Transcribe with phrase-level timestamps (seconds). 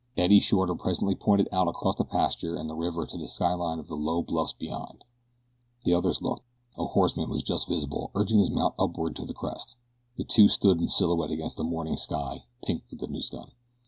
[0.17, 3.85] Eddie Shorter presently pointed out across the pasture and the river to the skyline of
[3.85, 5.03] the low bluffs beyond.
[5.83, 6.43] The others looked.
[6.75, 9.77] A horseman was just visible urging his mount upward to the crest,
[10.17, 13.51] the two stood in silhouette against the morning sky pink with the new sun.